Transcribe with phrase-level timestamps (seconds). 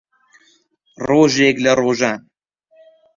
[1.07, 2.17] ڕۆژێک لە ڕۆژان